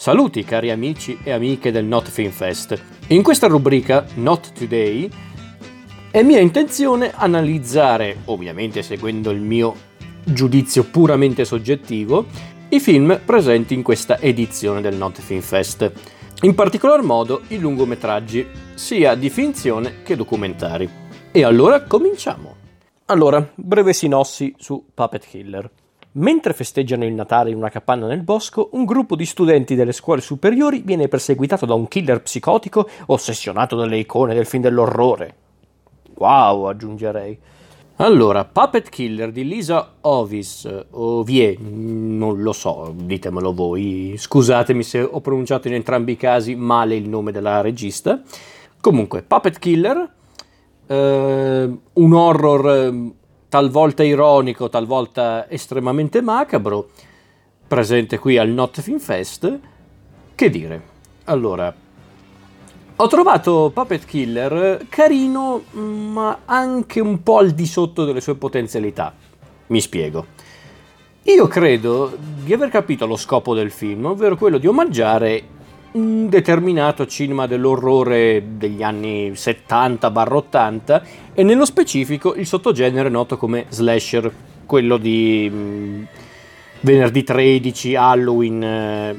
Saluti 0.00 0.44
cari 0.44 0.70
amici 0.70 1.18
e 1.22 1.30
amiche 1.30 1.70
del 1.70 1.84
Not 1.84 2.08
Film 2.08 2.30
Fest. 2.30 2.82
In 3.08 3.22
questa 3.22 3.48
rubrica 3.48 4.06
Not 4.14 4.54
Today 4.54 5.10
è 6.10 6.22
mia 6.22 6.40
intenzione 6.40 7.12
analizzare, 7.14 8.22
ovviamente 8.24 8.80
seguendo 8.80 9.28
il 9.28 9.42
mio 9.42 9.74
giudizio 10.24 10.84
puramente 10.84 11.44
soggettivo, 11.44 12.24
i 12.70 12.80
film 12.80 13.20
presenti 13.22 13.74
in 13.74 13.82
questa 13.82 14.18
edizione 14.18 14.80
del 14.80 14.96
Not 14.96 15.20
Film 15.20 15.42
Fest. 15.42 15.92
In 16.44 16.54
particolar 16.54 17.02
modo 17.02 17.42
i 17.48 17.58
lungometraggi, 17.58 18.48
sia 18.72 19.14
di 19.14 19.28
finzione 19.28 19.96
che 20.02 20.16
documentari. 20.16 20.88
E 21.30 21.44
allora 21.44 21.82
cominciamo. 21.82 22.56
Allora, 23.04 23.46
breve 23.54 23.92
sinossi 23.92 24.54
su 24.56 24.82
Puppet 24.94 25.26
Killer. 25.26 25.70
Mentre 26.12 26.54
festeggiano 26.54 27.04
il 27.04 27.12
Natale 27.12 27.50
in 27.50 27.56
una 27.56 27.68
capanna 27.68 28.08
nel 28.08 28.22
bosco, 28.22 28.70
un 28.72 28.84
gruppo 28.84 29.14
di 29.14 29.24
studenti 29.24 29.76
delle 29.76 29.92
scuole 29.92 30.20
superiori 30.20 30.82
viene 30.84 31.06
perseguitato 31.06 31.66
da 31.66 31.74
un 31.74 31.86
killer 31.86 32.20
psicotico 32.20 32.88
ossessionato 33.06 33.76
dalle 33.76 33.98
icone 33.98 34.34
del 34.34 34.46
film 34.46 34.62
dell'orrore. 34.62 35.34
Wow, 36.14 36.64
aggiungerei. 36.64 37.38
Allora, 37.96 38.44
Puppet 38.44 38.88
Killer 38.88 39.30
di 39.30 39.46
Lisa 39.46 39.96
Ovis, 40.00 40.68
o 40.90 41.22
Vie, 41.22 41.56
non 41.60 42.42
lo 42.42 42.52
so, 42.52 42.92
ditemelo 42.96 43.52
voi. 43.52 44.14
Scusatemi 44.16 44.82
se 44.82 45.02
ho 45.02 45.20
pronunciato 45.20 45.68
in 45.68 45.74
entrambi 45.74 46.12
i 46.12 46.16
casi 46.16 46.56
male 46.56 46.96
il 46.96 47.08
nome 47.08 47.30
della 47.30 47.60
regista. 47.60 48.20
Comunque, 48.80 49.22
Puppet 49.22 49.58
Killer, 49.58 50.12
eh, 50.86 51.78
un 51.92 52.12
horror 52.14 53.12
talvolta 53.50 54.04
ironico, 54.04 54.68
talvolta 54.68 55.50
estremamente 55.50 56.22
macabro, 56.22 56.90
presente 57.66 58.16
qui 58.16 58.38
al 58.38 58.48
Not 58.48 58.80
Film 58.80 59.00
Fest. 59.00 59.58
Che 60.36 60.50
dire? 60.50 60.82
Allora, 61.24 61.74
ho 62.94 63.06
trovato 63.08 63.72
Puppet 63.74 64.04
Killer 64.04 64.86
carino, 64.88 65.64
ma 65.72 66.42
anche 66.44 67.00
un 67.00 67.24
po' 67.24 67.38
al 67.38 67.50
di 67.50 67.66
sotto 67.66 68.04
delle 68.04 68.20
sue 68.20 68.36
potenzialità. 68.36 69.12
Mi 69.66 69.80
spiego. 69.80 70.26
Io 71.24 71.48
credo 71.48 72.16
di 72.16 72.52
aver 72.52 72.68
capito 72.68 73.04
lo 73.04 73.16
scopo 73.16 73.52
del 73.52 73.72
film, 73.72 74.06
ovvero 74.06 74.36
quello 74.36 74.58
di 74.58 74.68
omaggiare 74.68 75.42
un 75.92 76.28
determinato 76.28 77.06
cinema 77.06 77.46
dell'orrore 77.46 78.42
degli 78.56 78.82
anni 78.82 79.32
70-80 79.32 81.02
e 81.34 81.42
nello 81.42 81.64
specifico 81.64 82.34
il 82.34 82.46
sottogenere 82.46 83.08
noto 83.08 83.36
come 83.36 83.66
slasher, 83.68 84.32
quello 84.66 84.96
di 84.98 85.50
mh, 85.50 85.56
mm, 85.56 86.02
venerdì 86.80 87.24
13, 87.24 87.94
Halloween 87.96 88.62
eh, 88.62 89.18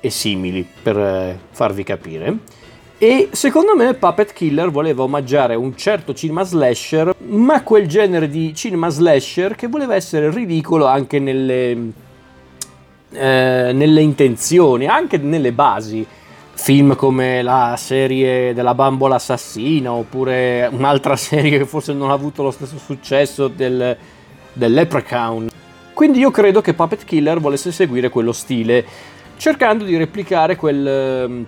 e 0.00 0.10
simili, 0.10 0.66
per 0.82 0.98
eh, 0.98 1.38
farvi 1.50 1.84
capire. 1.84 2.58
E 2.98 3.30
secondo 3.32 3.74
me 3.74 3.94
Puppet 3.94 4.34
Killer 4.34 4.70
voleva 4.70 5.02
omaggiare 5.04 5.54
un 5.54 5.74
certo 5.74 6.12
cinema 6.12 6.42
slasher, 6.42 7.14
ma 7.28 7.62
quel 7.62 7.86
genere 7.86 8.28
di 8.28 8.54
cinema 8.54 8.90
slasher 8.90 9.54
che 9.54 9.68
voleva 9.68 9.94
essere 9.94 10.30
ridicolo 10.30 10.84
anche 10.84 11.18
nelle 11.18 12.08
eh, 13.12 13.70
nelle 13.72 14.00
intenzioni, 14.00 14.86
anche 14.86 15.18
nelle 15.18 15.52
basi. 15.52 16.06
Film 16.52 16.94
come 16.94 17.40
la 17.40 17.74
serie 17.78 18.52
della 18.52 18.74
bambola 18.74 19.14
assassina, 19.14 19.92
oppure 19.92 20.68
un'altra 20.70 21.16
serie 21.16 21.58
che 21.58 21.64
forse 21.64 21.92
non 21.92 22.10
ha 22.10 22.14
avuto 22.14 22.42
lo 22.42 22.50
stesso 22.50 22.76
successo 22.78 23.48
del, 23.48 23.96
del 24.52 24.72
Leprechaun. 24.72 25.48
Quindi 25.94 26.18
io 26.18 26.30
credo 26.30 26.60
che 26.60 26.74
Puppet 26.74 27.04
Killer 27.04 27.40
volesse 27.40 27.72
seguire 27.72 28.08
quello 28.10 28.32
stile, 28.32 28.84
cercando 29.36 29.84
di 29.84 29.96
replicare 29.96 30.56
quel, 30.56 31.46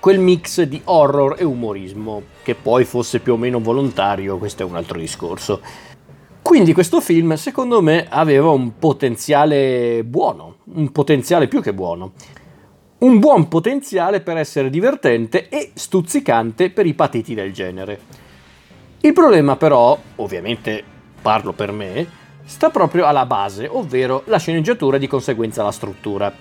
quel 0.00 0.18
mix 0.18 0.62
di 0.62 0.80
horror 0.84 1.36
e 1.38 1.44
umorismo, 1.44 2.22
che 2.42 2.54
poi 2.54 2.84
fosse 2.84 3.20
più 3.20 3.34
o 3.34 3.36
meno 3.36 3.60
volontario, 3.60 4.38
questo 4.38 4.62
è 4.62 4.66
un 4.66 4.76
altro 4.76 4.98
discorso. 4.98 5.60
Quindi 6.48 6.72
questo 6.72 7.02
film, 7.02 7.34
secondo 7.34 7.82
me, 7.82 8.06
aveva 8.08 8.48
un 8.48 8.78
potenziale 8.78 10.02
buono, 10.02 10.56
un 10.76 10.90
potenziale 10.92 11.46
più 11.46 11.60
che 11.60 11.74
buono. 11.74 12.12
Un 13.00 13.18
buon 13.18 13.48
potenziale 13.48 14.22
per 14.22 14.38
essere 14.38 14.70
divertente 14.70 15.50
e 15.50 15.72
stuzzicante 15.74 16.70
per 16.70 16.86
i 16.86 16.94
patiti 16.94 17.34
del 17.34 17.52
genere. 17.52 18.00
Il 19.02 19.12
problema 19.12 19.56
però, 19.56 19.98
ovviamente 20.16 20.82
parlo 21.20 21.52
per 21.52 21.70
me, 21.70 22.06
sta 22.46 22.70
proprio 22.70 23.04
alla 23.04 23.26
base, 23.26 23.68
ovvero 23.68 24.22
la 24.24 24.38
sceneggiatura 24.38 24.96
e 24.96 25.00
di 25.00 25.06
conseguenza 25.06 25.62
la 25.62 25.70
struttura. 25.70 26.32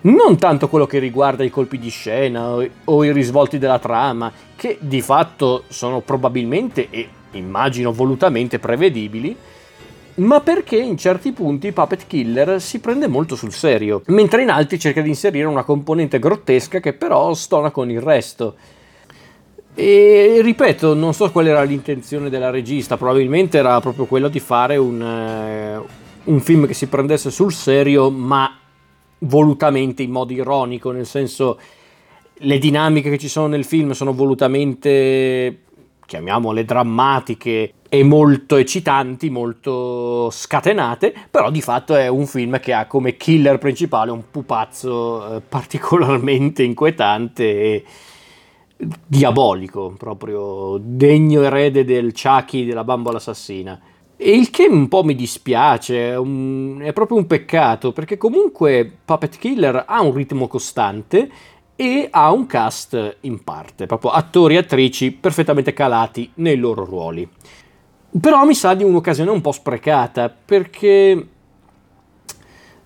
Non 0.00 0.38
tanto 0.38 0.68
quello 0.68 0.86
che 0.86 0.98
riguarda 0.98 1.44
i 1.44 1.50
colpi 1.50 1.78
di 1.78 1.88
scena 1.88 2.56
o 2.84 3.04
i 3.04 3.12
risvolti 3.12 3.58
della 3.58 3.78
trama, 3.78 4.32
che 4.56 4.76
di 4.80 5.00
fatto 5.00 5.62
sono 5.68 6.00
probabilmente 6.00 6.88
e 6.90 7.08
immagino 7.38 7.92
volutamente 7.92 8.58
prevedibili, 8.58 9.36
ma 10.14 10.40
perché 10.40 10.76
in 10.76 10.96
certi 10.96 11.32
punti 11.32 11.72
Puppet 11.72 12.06
Killer 12.06 12.60
si 12.60 12.80
prende 12.80 13.06
molto 13.08 13.36
sul 13.36 13.52
serio, 13.52 14.02
mentre 14.06 14.42
in 14.42 14.50
altri 14.50 14.78
cerca 14.78 15.00
di 15.00 15.08
inserire 15.08 15.46
una 15.46 15.64
componente 15.64 16.18
grottesca 16.18 16.80
che 16.80 16.92
però 16.92 17.32
stona 17.34 17.70
con 17.70 17.90
il 17.90 18.00
resto. 18.00 18.54
E 19.74 20.40
ripeto, 20.42 20.92
non 20.92 21.14
so 21.14 21.30
qual 21.30 21.46
era 21.46 21.62
l'intenzione 21.62 22.28
della 22.28 22.50
regista, 22.50 22.98
probabilmente 22.98 23.56
era 23.56 23.80
proprio 23.80 24.04
quella 24.04 24.28
di 24.28 24.40
fare 24.40 24.76
un, 24.76 25.00
uh, 25.00 26.30
un 26.30 26.40
film 26.40 26.66
che 26.66 26.74
si 26.74 26.88
prendesse 26.88 27.30
sul 27.30 27.54
serio, 27.54 28.10
ma 28.10 28.54
volutamente 29.20 30.02
in 30.02 30.10
modo 30.10 30.32
ironico, 30.32 30.90
nel 30.90 31.06
senso 31.06 31.58
le 32.44 32.58
dinamiche 32.58 33.08
che 33.10 33.18
ci 33.18 33.28
sono 33.28 33.46
nel 33.46 33.64
film 33.64 33.92
sono 33.92 34.12
volutamente, 34.12 35.60
chiamiamole 36.12 36.66
drammatiche, 36.66 37.72
e 37.88 38.02
molto 38.04 38.56
eccitanti, 38.56 39.30
molto 39.30 40.28
scatenate, 40.30 41.14
però 41.30 41.50
di 41.50 41.62
fatto 41.62 41.94
è 41.94 42.08
un 42.08 42.26
film 42.26 42.60
che 42.60 42.74
ha 42.74 42.86
come 42.86 43.16
killer 43.16 43.56
principale 43.56 44.10
un 44.10 44.24
pupazzo 44.30 45.36
eh, 45.36 45.40
particolarmente 45.40 46.62
inquietante 46.62 47.44
e 47.44 47.84
diabolico, 49.06 49.94
proprio 49.96 50.78
degno 50.82 51.42
erede 51.42 51.84
del 51.84 52.12
Chucky 52.12 52.66
della 52.66 52.84
bambola 52.84 53.16
assassina. 53.16 53.80
E 54.16 54.30
il 54.30 54.50
che 54.50 54.66
un 54.66 54.88
po' 54.88 55.04
mi 55.04 55.14
dispiace, 55.14 56.10
è, 56.10 56.16
un, 56.16 56.78
è 56.82 56.92
proprio 56.92 57.16
un 57.16 57.26
peccato, 57.26 57.92
perché 57.92 58.18
comunque 58.18 58.90
Puppet 59.04 59.38
Killer 59.38 59.84
ha 59.86 60.02
un 60.02 60.12
ritmo 60.12 60.46
costante 60.46 61.30
e 61.82 62.06
ha 62.12 62.30
un 62.30 62.46
cast 62.46 63.16
in 63.22 63.42
parte, 63.42 63.86
proprio 63.86 64.12
attori 64.12 64.54
e 64.54 64.58
attrici 64.58 65.10
perfettamente 65.10 65.72
calati 65.72 66.30
nei 66.34 66.56
loro 66.56 66.84
ruoli. 66.84 67.28
Però 68.20 68.44
mi 68.44 68.54
sa 68.54 68.74
di 68.74 68.84
un'occasione 68.84 69.32
un 69.32 69.40
po' 69.40 69.50
sprecata 69.50 70.32
perché 70.32 71.26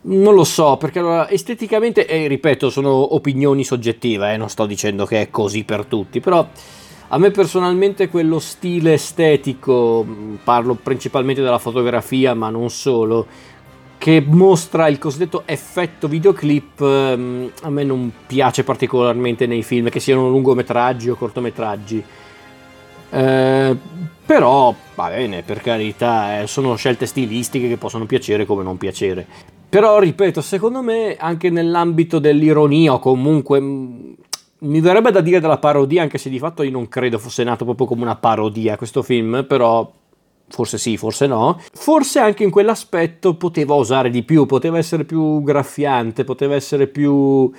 non 0.00 0.34
lo 0.34 0.44
so, 0.44 0.78
perché 0.78 1.00
allora, 1.00 1.28
esteticamente, 1.28 2.06
e 2.06 2.26
ripeto, 2.26 2.70
sono 2.70 3.14
opinioni 3.14 3.64
soggettive, 3.64 4.32
eh, 4.32 4.38
non 4.38 4.48
sto 4.48 4.64
dicendo 4.64 5.04
che 5.04 5.20
è 5.20 5.30
così 5.30 5.64
per 5.64 5.84
tutti, 5.84 6.20
però 6.20 6.48
a 7.08 7.18
me 7.18 7.30
personalmente 7.30 8.08
quello 8.08 8.38
stile 8.38 8.94
estetico, 8.94 10.06
parlo 10.42 10.72
principalmente 10.74 11.42
della 11.42 11.58
fotografia, 11.58 12.32
ma 12.32 12.48
non 12.48 12.70
solo, 12.70 13.26
che 14.06 14.22
mostra 14.24 14.86
il 14.86 14.98
cosiddetto 14.98 15.42
effetto 15.46 16.06
videoclip, 16.06 16.80
ehm, 16.80 17.50
a 17.62 17.70
me 17.70 17.82
non 17.82 18.12
piace 18.24 18.62
particolarmente 18.62 19.48
nei 19.48 19.64
film, 19.64 19.88
che 19.88 19.98
siano 19.98 20.28
lungometraggi 20.28 21.10
o 21.10 21.16
cortometraggi. 21.16 22.04
Eh, 23.10 23.76
però, 24.24 24.72
va 24.94 25.08
bene, 25.08 25.42
per 25.42 25.60
carità, 25.60 26.38
eh, 26.38 26.46
sono 26.46 26.76
scelte 26.76 27.04
stilistiche 27.04 27.66
che 27.66 27.78
possono 27.78 28.06
piacere 28.06 28.46
come 28.46 28.62
non 28.62 28.78
piacere. 28.78 29.26
Però, 29.68 29.98
ripeto, 29.98 30.40
secondo 30.40 30.82
me 30.82 31.16
anche 31.18 31.50
nell'ambito 31.50 32.20
dell'ironia 32.20 32.92
o 32.92 33.00
comunque 33.00 33.60
mm, 33.60 34.12
mi 34.58 34.80
verrebbe 34.80 35.10
da 35.10 35.20
dire 35.20 35.40
della 35.40 35.58
parodia, 35.58 36.02
anche 36.02 36.18
se 36.18 36.30
di 36.30 36.38
fatto 36.38 36.62
io 36.62 36.70
non 36.70 36.86
credo 36.86 37.18
fosse 37.18 37.42
nato 37.42 37.64
proprio 37.64 37.88
come 37.88 38.02
una 38.02 38.14
parodia 38.14 38.76
questo 38.76 39.02
film, 39.02 39.44
però 39.48 39.90
forse 40.48 40.78
sì, 40.78 40.96
forse 40.96 41.26
no. 41.26 41.60
Forse 41.72 42.18
anche 42.18 42.44
in 42.44 42.50
quell'aspetto 42.50 43.34
poteva 43.34 43.74
osare 43.74 44.10
di 44.10 44.22
più, 44.22 44.46
poteva 44.46 44.78
essere 44.78 45.04
più 45.04 45.42
graffiante, 45.42 46.24
poteva 46.24 46.54
essere 46.54 46.86
più 46.86 47.50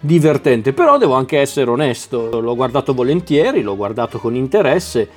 divertente, 0.00 0.72
però 0.72 0.98
devo 0.98 1.14
anche 1.14 1.38
essere 1.38 1.70
onesto, 1.70 2.40
l'ho 2.40 2.54
guardato 2.54 2.92
volentieri, 2.92 3.62
l'ho 3.62 3.76
guardato 3.76 4.18
con 4.18 4.34
interesse 4.34 5.08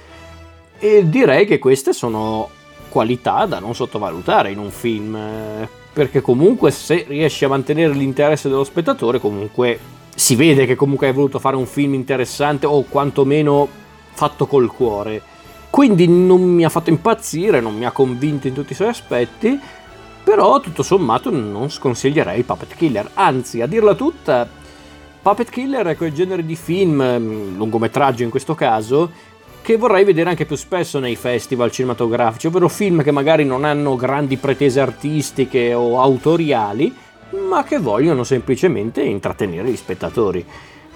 e 0.79 1.09
direi 1.09 1.45
che 1.45 1.59
queste 1.59 1.91
sono 1.91 2.49
qualità 2.89 3.45
da 3.45 3.59
non 3.59 3.75
sottovalutare 3.75 4.49
in 4.49 4.59
un 4.59 4.71
film, 4.71 5.15
eh, 5.15 5.67
perché 5.91 6.21
comunque 6.21 6.71
se 6.71 7.05
riesci 7.07 7.43
a 7.43 7.49
mantenere 7.49 7.93
l'interesse 7.93 8.47
dello 8.47 8.63
spettatore, 8.63 9.19
comunque 9.19 9.77
si 10.15 10.35
vede 10.35 10.65
che 10.65 10.75
comunque 10.75 11.07
hai 11.07 11.13
voluto 11.13 11.37
fare 11.37 11.55
un 11.55 11.65
film 11.65 11.93
interessante 11.93 12.65
o 12.65 12.83
quantomeno 12.83 13.67
fatto 14.13 14.47
col 14.47 14.71
cuore. 14.71 15.21
Quindi 15.77 16.07
non 16.07 16.41
mi 16.41 16.65
ha 16.65 16.69
fatto 16.69 16.89
impazzire, 16.89 17.61
non 17.61 17.77
mi 17.77 17.85
ha 17.85 17.91
convinto 17.91 18.47
in 18.47 18.55
tutti 18.55 18.71
i 18.71 18.75
suoi 18.75 18.87
aspetti, 18.87 19.59
però 20.23 20.59
tutto 20.59 20.81
sommato 20.81 21.29
non 21.29 21.69
sconsiglierei 21.69 22.41
Puppet 22.41 22.75
Killer, 22.75 23.11
anzi 23.13 23.61
a 23.61 23.67
dirla 23.67 23.93
tutta 23.93 24.49
Puppet 25.21 25.51
Killer 25.51 25.85
è 25.85 25.95
quel 25.95 26.13
genere 26.13 26.43
di 26.43 26.55
film, 26.55 26.99
mm, 26.99 27.57
lungometraggio 27.57 28.23
in 28.23 28.31
questo 28.31 28.55
caso, 28.55 29.11
che 29.61 29.77
vorrei 29.77 30.03
vedere 30.03 30.31
anche 30.31 30.47
più 30.47 30.55
spesso 30.55 30.97
nei 30.97 31.15
festival 31.15 31.69
cinematografici, 31.69 32.47
ovvero 32.47 32.69
film 32.69 33.03
che 33.03 33.11
magari 33.11 33.45
non 33.45 33.63
hanno 33.63 33.95
grandi 33.95 34.37
pretese 34.37 34.79
artistiche 34.79 35.75
o 35.75 36.01
autoriali, 36.01 36.91
ma 37.47 37.63
che 37.63 37.77
vogliono 37.77 38.23
semplicemente 38.23 39.03
intrattenere 39.03 39.69
gli 39.69 39.75
spettatori. 39.75 40.43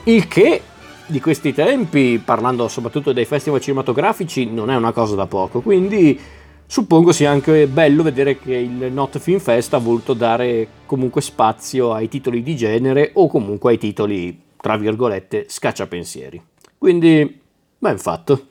Il 0.05 0.27
che 0.27 0.59
di 1.07 1.19
questi 1.19 1.53
tempi, 1.53 2.21
parlando 2.24 2.68
soprattutto 2.68 3.13
dei 3.13 3.25
festival 3.25 3.59
cinematografici, 3.62 4.45
non 4.45 4.69
è 4.69 4.75
una 4.75 4.92
cosa 4.92 5.15
da 5.15 5.27
poco, 5.27 5.62
quindi 5.62 6.19
suppongo 6.65 7.12
sia 7.12 7.30
anche 7.31 7.68
bello 7.68 8.03
vedere 8.03 8.38
che 8.39 8.56
il 8.56 8.92
Not 8.92 9.19
Film 9.19 9.39
Fest 9.39 9.74
ha 9.74 9.77
voluto 9.77 10.13
dare 10.13 10.68
comunque 10.86 11.21
spazio 11.21 11.94
ai 11.94 12.07
titoli 12.07 12.44
di 12.44 12.56
genere 12.56 13.12
o 13.15 13.27
comunque 13.27 13.71
ai 13.71 13.77
titoli, 13.77 14.39
tra 14.56 14.77
virgolette, 14.77 15.45
scacciapensieri. 15.48 16.42
Quindi, 16.77 17.39
ben 17.77 17.98
fatto. 17.98 18.48